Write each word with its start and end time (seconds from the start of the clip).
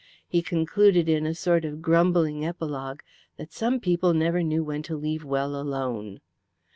He 0.27 0.41
concluded 0.41 1.07
in 1.07 1.27
a 1.27 1.35
sort 1.35 1.63
of 1.63 1.79
grumbling 1.79 2.43
epilogue 2.43 3.01
that 3.37 3.53
some 3.53 3.79
people 3.79 4.15
never 4.15 4.41
knew 4.41 4.63
when 4.63 4.81
to 4.81 4.97
leave 4.97 5.23
well 5.23 5.55
alone. 5.55 6.21